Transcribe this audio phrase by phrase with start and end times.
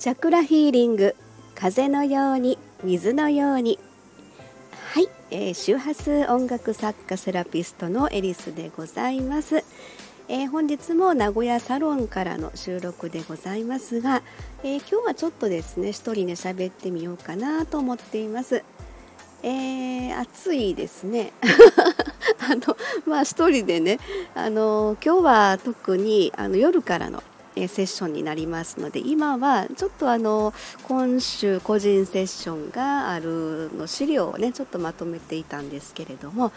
[0.00, 1.14] チャクラヒーリング
[1.54, 3.78] 風のように水のように。
[4.94, 9.62] はい、えー、周波数音楽作家セラピストのエリスでございます、
[10.26, 14.22] えー、本日も名古屋サロンからの収録でございますが、
[14.64, 18.64] えー、今日はちょっとですね一人で喋ってみようかなと思っています。
[19.42, 21.34] え、暑いですね。
[22.50, 22.74] あの
[23.04, 23.98] まあ一人でね
[24.34, 27.22] あの今日は特にあの夜からの
[27.54, 30.54] セッションになりますので今はちょっとあの
[30.84, 36.52] 今週個人セッションがあるの資料をねちょっとまとめていたんですけれども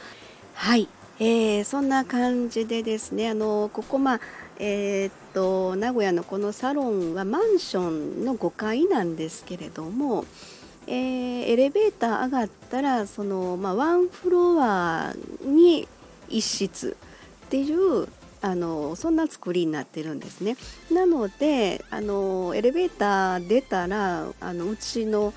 [0.53, 0.87] はい、
[1.19, 4.19] えー、そんな感じでですねあのここまあ
[4.59, 10.25] えー、っと名古屋のこのサロンはマンションの5階なんですけれども、
[10.87, 15.13] えー、エレベーター上がったらその、まあ、ワンフロア
[15.43, 15.87] に
[16.29, 16.95] 1室
[17.47, 18.07] っていう
[18.43, 20.57] あのそんな作りになってるんですね。
[20.91, 25.33] なのであのエレベーター出たらあのうちの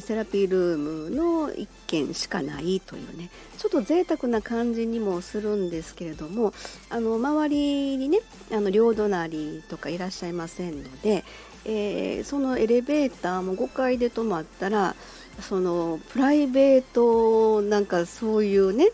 [0.00, 6.54] セラピールームの1軒しかないというねちょっと贅沢な感じにもするんですけれども
[6.90, 8.20] あの周りにね
[8.52, 11.24] あの両隣とかいらっしゃいませんので、
[11.64, 14.94] えー、そのエレベーターも5階で止まったら
[15.40, 18.90] そのプライベートなんかそういうね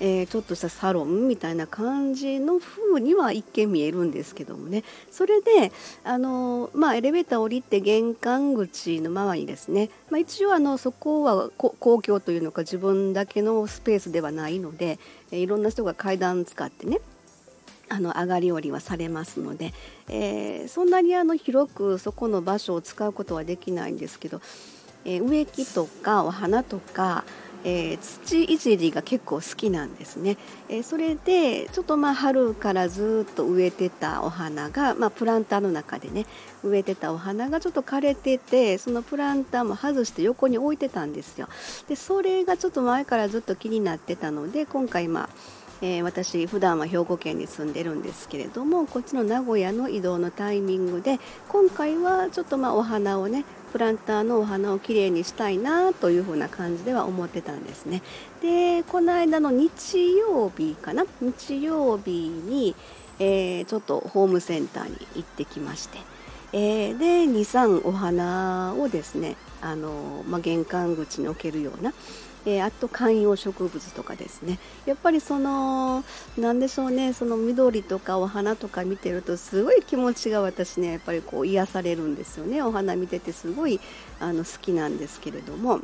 [0.00, 4.84] えー、ちょっとしたサロンみたいな感じの風には一見見えるんですけどもね。
[5.10, 5.72] それで
[6.04, 14.98] あの、まあ、エレベーター降りて玄関口の周りですね、まあ、一応あのそこは公共というのか自分だけのスペースではないので、
[15.30, 17.00] えー、いろんな人が階段使ってね
[17.88, 19.72] あの上がり下りはされますので、
[20.08, 24.40] えー、そんなにあの広くそこの場所を使うことはできないんですけど、
[25.04, 27.24] えー、植木とかお花とか
[27.70, 30.38] えー、土いじりが結構好きなんですね、
[30.70, 36.24] えー、それでちょっとまあ春からずっと植えてたお花が、まあ、プランターの中でね
[36.64, 41.48] 植えてたお花がちょっと枯れててそのプランターも外して横に置いてたんですよ。
[41.88, 45.28] でそれがちょっと前からずっと気になってたので今回まあ
[45.80, 58.02] えー、私普段は兵庫県に住んでるんですけれどもこっちの名古屋の移動のタイミングで今回はちょっとまあお花をねプランターのお花をきれいにしたいなというふうな感じでは思ってたんですね。
[58.40, 61.04] でこの間の日曜日かな？
[61.20, 62.74] 日曜日に、
[63.18, 65.98] えー、ちょっとホームセンターに行ってきまして、
[66.52, 71.92] えー、で23お花をですねあの、まあ、玄関口に置けるような
[72.48, 74.58] えー、あと観葉植物とかですね。
[74.86, 76.02] やっぱりその
[76.38, 77.12] 何でしょうね。
[77.12, 82.62] その緑とかお花とか見てるとすごい気持ちが私ねやっぱりこう癒されるんですよね。
[82.62, 83.80] お花見ててすごい
[84.18, 85.80] あの好きなんですけれども。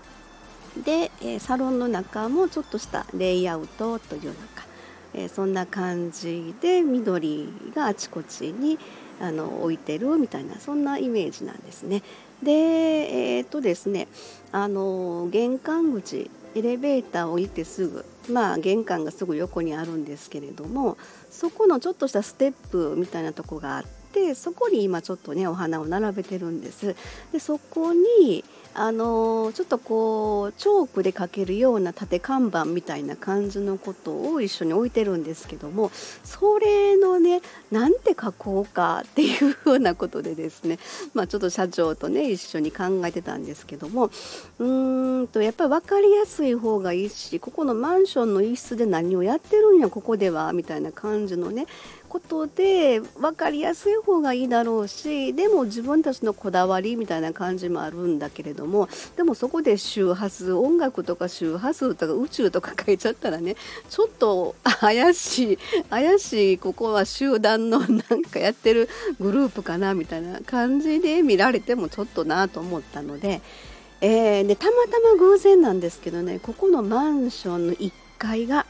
[0.85, 4.67] で、え、サロンの中もちょっとしたレイアウトというのか、
[5.13, 8.79] え、そんな感じで緑があちこちに
[9.21, 12.03] あの置いてるみたいなそんなイメージなんですね。
[12.43, 14.09] でえー、っとですね
[14.51, 20.97] あの玄関口エレベーターを置いてすぐまあ玄関がすぐ横にあるんですけれども
[21.31, 26.95] そこのちょっとしたステップみたいなとこがあってそこに今ちょっとねお花を並べてるんです。
[27.33, 28.45] でそこに
[28.77, 35.91] あのちょっとこうチョークで書けるような縦看板みたいな感じのことを一緒に置いてるんですけども
[36.25, 37.41] それのね
[37.71, 40.79] なんて書こうかっていうふうなことでですね
[41.15, 44.07] まあちょっと社長とね一緒に考えてたんですけども
[44.59, 51.67] うーんとやっぱり分かりやすい方がいいしここのマンションの一室で何をやってるんやここではみたいな感じのね
[52.15, 63.57] ことで分かりやすい方がいいだろうしでも自分たちのこだわりみたいな感じもあるんだけれどもでもそこで周波数音楽とか周波数とか宇宙とか書いちゃったらね
[63.91, 65.59] ちょっと怪しい
[65.91, 68.89] 怪しいここは集団のなんかやってる
[69.19, 73.43] グループかなみたいな感じで見られてもちょっとなと思ったので。
[74.01, 78.67] えー、でたまたま偶然なんですけどねここのマンションの1階が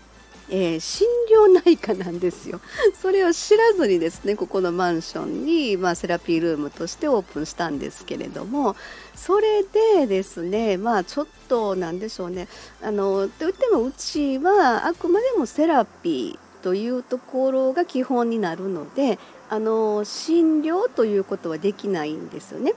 [0.51, 1.09] えー、心
[1.49, 2.61] 療内科なんですよ。
[3.01, 8.77] それを知らずにですねここのマンションに、まあ、セラピールームとしてオープンしたんですけれども
[9.15, 12.49] それでですねまあちょっとなんでしょうね
[12.83, 19.19] あのといってもうちはあくまでもセラピーというところが基本になるので
[19.51, 22.75] あの診療ということはできないんですよね。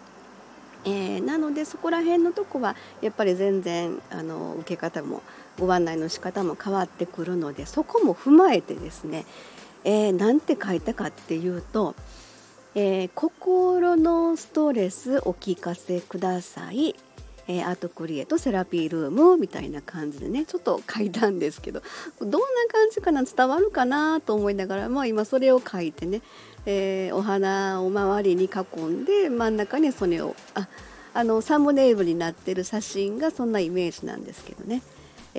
[0.85, 5.21] えー、なのでそこら辺のとこはやっぱり全然あの受け方も
[5.59, 9.25] ご案内の仕方も変わってくるのでそこも踏まえてですね、
[9.83, 11.95] えー、なんて書いたかっていうと、
[12.75, 16.95] えー、心のストレスお聞かせください」
[17.49, 21.81] えー、アートクリエイトセラピールームみたいな感じでねちょっと書いたんですけど
[22.19, 22.37] どんな
[22.69, 26.21] 感じかな伝わるかなと思いながらまあ今それを書いてね
[26.69, 30.67] えー、お花を周りに囲んで真ん中にそれをあ
[31.13, 34.83] あのサムネイルになってる写真がそんなイメージなんですけどね。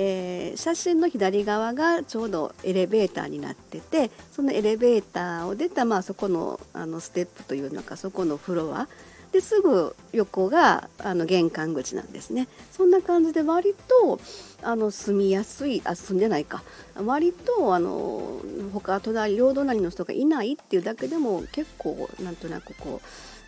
[0.01, 8.87] えー、写真の左側がちょうどエレベーターになっててそのエレベーターを出た、まあ、そこのあのステップというのかそこのフロア
[9.33, 12.49] ですぐ横があの玄関口なんですね。
[12.73, 14.19] そんな感じで割と
[14.63, 16.63] あの住みやすいあ住んでないか。
[17.05, 18.41] 割とあの
[18.73, 23.03] 他隣両隣の人がいないっていうだけでも結構なんとなくこ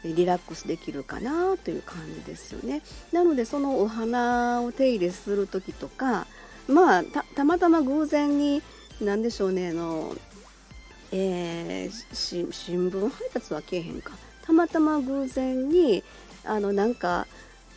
[0.05, 2.83] うリラックスできるかなという感じですよね。
[3.13, 6.27] なのでそのお花を手入れする時とか
[6.71, 8.63] まあたまたま偶然に
[9.01, 10.15] 何でしょうねあの、
[11.13, 14.13] えー、新聞配達はけえへんか。
[14.43, 16.03] たまたま偶然に
[16.45, 17.27] あのなんか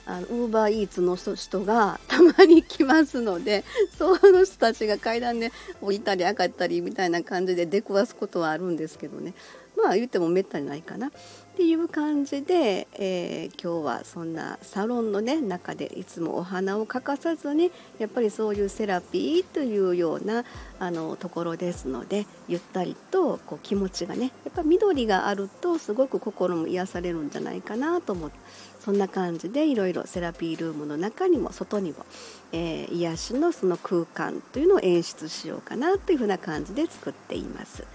[0.06, 3.64] あのウーバーイーツの人がたまに来ますので
[3.98, 5.52] その人たちが階段で
[5.82, 9.34] 降りたり上がったりみたいな感じで出くわすことはあるんですけどね。
[9.84, 11.12] まあ言ってもめったにないかなっ
[11.56, 17.70] ていう感じで、えー、今日はそんなサロンのね中でいつもお花を欠かさずに
[18.00, 20.46] やっぱりそういうセラピーというような
[20.80, 28.38] あのところですのでゆったりとこう気持ちがねやっぱ緑があるとすごく心も癒されるんじゃないかなと思って
[28.84, 32.06] そんな感じでいろいろセラピールームの中にも外にも、
[32.52, 37.86] えー、癒しのその空間というのを演出しようかなというふうな感じで作っています。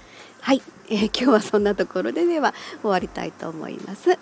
[0.41, 4.19] はい、えー、今日はそんなところででは終わりたいと思います。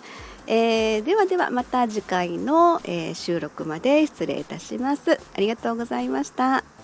[0.47, 5.19] えー、ではではまた次回の、えー、収録まで失礼いたします。
[5.35, 6.76] ありがとうございました。